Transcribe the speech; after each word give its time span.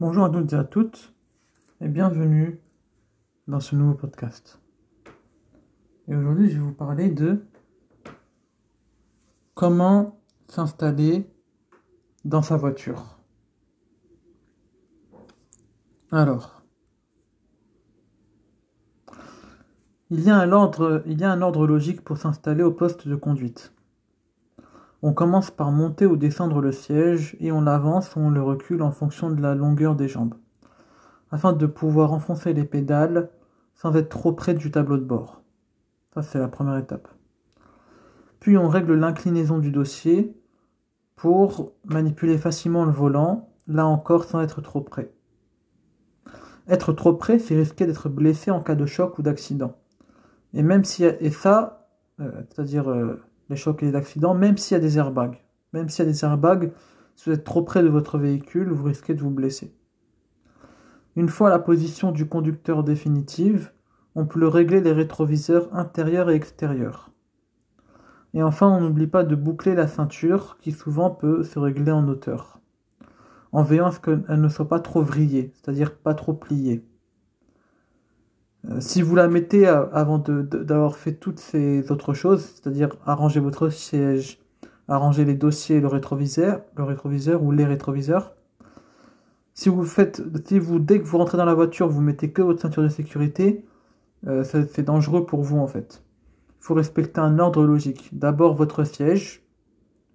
Bonjour 0.00 0.26
à 0.26 0.30
toutes 0.30 0.52
et 0.52 0.56
à 0.56 0.62
toutes 0.62 1.12
et 1.80 1.88
bienvenue 1.88 2.60
dans 3.48 3.58
ce 3.58 3.74
nouveau 3.74 3.94
podcast. 3.94 4.60
Et 6.06 6.14
aujourd'hui, 6.14 6.48
je 6.48 6.54
vais 6.54 6.62
vous 6.62 6.72
parler 6.72 7.10
de 7.10 7.44
comment 9.54 10.20
s'installer 10.46 11.28
dans 12.24 12.42
sa 12.42 12.56
voiture. 12.56 13.18
Alors, 16.12 16.62
il 20.10 20.20
y 20.20 20.30
a 20.30 20.36
un 20.36 20.52
ordre, 20.52 21.02
il 21.06 21.20
y 21.20 21.24
a 21.24 21.32
un 21.32 21.42
ordre 21.42 21.66
logique 21.66 22.02
pour 22.02 22.18
s'installer 22.18 22.62
au 22.62 22.70
poste 22.70 23.08
de 23.08 23.16
conduite. 23.16 23.72
On 25.02 25.12
commence 25.12 25.50
par 25.50 25.70
monter 25.70 26.06
ou 26.06 26.16
descendre 26.16 26.60
le 26.60 26.72
siège 26.72 27.36
et 27.38 27.52
on 27.52 27.60
l'avance 27.60 28.16
ou 28.16 28.20
on 28.20 28.30
le 28.30 28.42
recule 28.42 28.82
en 28.82 28.90
fonction 28.90 29.30
de 29.30 29.40
la 29.40 29.54
longueur 29.54 29.94
des 29.94 30.08
jambes, 30.08 30.34
afin 31.30 31.52
de 31.52 31.66
pouvoir 31.66 32.12
enfoncer 32.12 32.52
les 32.52 32.64
pédales 32.64 33.30
sans 33.74 33.94
être 33.94 34.08
trop 34.08 34.32
près 34.32 34.54
du 34.54 34.72
tableau 34.72 34.96
de 34.96 35.04
bord. 35.04 35.42
Ça, 36.14 36.22
c'est 36.22 36.40
la 36.40 36.48
première 36.48 36.76
étape. 36.78 37.08
Puis 38.40 38.56
on 38.56 38.68
règle 38.68 38.94
l'inclinaison 38.94 39.58
du 39.58 39.70
dossier 39.70 40.36
pour 41.14 41.72
manipuler 41.84 42.38
facilement 42.38 42.84
le 42.84 42.92
volant, 42.92 43.50
là 43.68 43.86
encore 43.86 44.24
sans 44.24 44.40
être 44.40 44.60
trop 44.60 44.80
près. 44.80 45.12
Être 46.68 46.92
trop 46.92 47.14
près, 47.14 47.38
c'est 47.38 47.56
risquer 47.56 47.86
d'être 47.86 48.08
blessé 48.08 48.50
en 48.50 48.60
cas 48.60 48.74
de 48.74 48.86
choc 48.86 49.18
ou 49.18 49.22
d'accident. 49.22 49.76
Et 50.54 50.62
même 50.62 50.84
si 50.84 51.04
ça, 51.30 51.88
euh, 52.20 52.30
c'est-à-dire 52.48 52.90
euh, 52.90 53.22
les 53.48 53.56
chocs 53.56 53.82
et 53.82 53.86
les 53.86 53.94
accidents, 53.94 54.34
même 54.34 54.56
s'il 54.56 54.76
y 54.76 54.80
a 54.80 54.82
des 54.82 54.98
airbags. 54.98 55.38
Même 55.72 55.88
s'il 55.88 56.04
y 56.04 56.08
a 56.08 56.12
des 56.12 56.24
airbags, 56.24 56.72
si 57.16 57.28
vous 57.28 57.34
êtes 57.34 57.44
trop 57.44 57.62
près 57.62 57.82
de 57.82 57.88
votre 57.88 58.18
véhicule, 58.18 58.70
vous 58.70 58.84
risquez 58.84 59.14
de 59.14 59.20
vous 59.20 59.30
blesser. 59.30 59.74
Une 61.16 61.28
fois 61.28 61.50
la 61.50 61.58
position 61.58 62.12
du 62.12 62.28
conducteur 62.28 62.84
définitive, 62.84 63.72
on 64.14 64.26
peut 64.26 64.46
régler 64.46 64.80
les 64.80 64.92
rétroviseurs 64.92 65.68
intérieurs 65.74 66.30
et 66.30 66.34
extérieurs. 66.34 67.10
Et 68.34 68.42
enfin, 68.42 68.68
on 68.68 68.80
n'oublie 68.80 69.06
pas 69.06 69.24
de 69.24 69.34
boucler 69.34 69.74
la 69.74 69.88
ceinture 69.88 70.58
qui 70.60 70.72
souvent 70.72 71.10
peut 71.10 71.42
se 71.42 71.58
régler 71.58 71.92
en 71.92 72.06
hauteur, 72.06 72.60
en 73.52 73.62
veillant 73.62 73.86
à 73.86 73.90
ce 73.90 74.00
qu'elle 74.00 74.24
ne 74.28 74.48
soit 74.48 74.68
pas 74.68 74.80
trop 74.80 75.02
vrillée, 75.02 75.52
c'est-à-dire 75.54 75.96
pas 75.96 76.14
trop 76.14 76.34
pliée. 76.34 76.84
Euh, 78.78 78.80
si 78.80 79.02
vous 79.02 79.14
la 79.14 79.28
mettez 79.28 79.66
avant 79.66 80.18
d'avoir 80.18 80.96
fait 80.96 81.14
toutes 81.14 81.38
ces 81.38 81.90
autres 81.90 82.14
choses, 82.14 82.44
c'est-à-dire 82.44 82.96
arranger 83.06 83.40
votre 83.40 83.68
siège, 83.68 84.40
arranger 84.88 85.24
les 85.24 85.34
dossiers, 85.34 85.80
le 85.80 85.88
rétroviseur, 85.88 86.62
le 86.76 86.84
rétroviseur 86.84 87.42
ou 87.42 87.52
les 87.52 87.64
rétroviseurs, 87.64 88.34
si 89.54 89.68
vous 89.68 89.84
faites, 89.84 90.22
si 90.46 90.58
vous 90.58 90.78
dès 90.78 91.00
que 91.00 91.04
vous 91.04 91.18
rentrez 91.18 91.36
dans 91.36 91.44
la 91.44 91.54
voiture, 91.54 91.88
vous 91.88 92.00
mettez 92.00 92.30
que 92.30 92.42
votre 92.42 92.62
ceinture 92.62 92.82
de 92.82 92.88
sécurité, 92.88 93.64
euh, 94.26 94.44
c'est 94.44 94.82
dangereux 94.82 95.26
pour 95.26 95.42
vous 95.42 95.58
en 95.58 95.66
fait. 95.66 96.04
Il 96.60 96.64
faut 96.64 96.74
respecter 96.74 97.20
un 97.20 97.38
ordre 97.38 97.64
logique. 97.64 98.10
D'abord 98.12 98.54
votre 98.54 98.84
siège, 98.84 99.42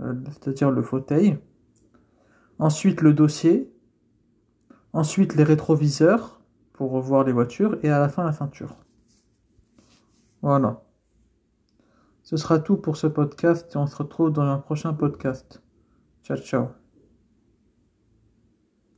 euh, 0.00 0.14
c'est-à-dire 0.30 0.70
le 0.70 0.82
fauteuil, 0.82 1.38
ensuite 2.58 3.00
le 3.00 3.12
dossier, 3.14 3.72
ensuite 4.92 5.34
les 5.34 5.44
rétroviseurs, 5.44 6.41
revoir 6.90 7.24
les 7.24 7.32
voitures 7.32 7.78
et 7.82 7.90
à 7.90 7.98
la 7.98 8.08
fin 8.08 8.24
la 8.24 8.32
ceinture. 8.32 8.76
Voilà. 10.42 10.82
Ce 12.22 12.36
sera 12.36 12.58
tout 12.58 12.76
pour 12.76 12.96
ce 12.96 13.06
podcast 13.06 13.74
et 13.74 13.78
on 13.78 13.86
se 13.86 13.96
retrouve 13.96 14.32
dans 14.32 14.42
un 14.42 14.58
prochain 14.58 14.92
podcast. 14.94 15.62
Ciao 16.24 16.36
ciao. 16.36 16.81